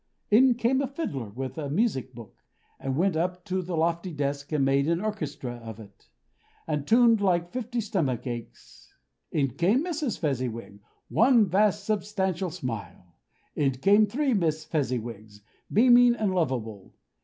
In 0.31 0.55
came 0.55 0.81
a 0.81 0.87
fiddler 0.87 1.29
with 1.29 1.59
a 1.59 1.69
music 1.69 2.15
book, 2.15 2.35
and 2.79 2.97
went 2.97 3.15
up 3.15 3.45
to 3.45 3.61
the 3.61 3.77
lofty 3.77 4.11
desk, 4.11 4.51
and 4.51 4.65
made 4.65 4.87
an 4.87 4.99
orchestra 4.99 5.57
of 5.57 5.79
it, 5.79 6.09
and 6.65 6.87
tuned 6.87 7.21
like 7.21 7.51
fifty 7.51 7.79
stomach 7.79 8.25
aches. 8.25 8.95
In 9.31 9.49
came 9.53 9.83
Mrs. 9.85 10.17
Fezziwig, 10.17 10.79
one 11.07 11.45
vast 11.47 11.83
substantial 11.85 12.49
smile. 12.49 13.15
In 13.55 13.73
came 13.73 14.05
the 14.05 14.09
three 14.11 14.33
Miss 14.33 14.65
Fezziwigs, 14.65 15.41
beaming 15.71 16.15
and 16.15 16.33
lovable. 16.33 16.95